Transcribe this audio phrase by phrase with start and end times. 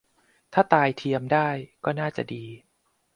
[0.53, 1.49] ถ้าตายเทียมได้
[1.85, 2.45] ก็น่าจะดี